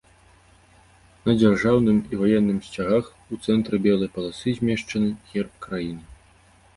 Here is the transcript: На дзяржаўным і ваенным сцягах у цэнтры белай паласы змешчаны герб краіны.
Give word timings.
На 1.25 1.31
дзяржаўным 1.41 1.97
і 2.15 2.17
ваенным 2.21 2.59
сцягах 2.67 3.11
у 3.37 3.39
цэнтры 3.45 3.75
белай 3.85 4.09
паласы 4.15 4.55
змешчаны 4.61 5.13
герб 5.33 5.53
краіны. 5.67 6.03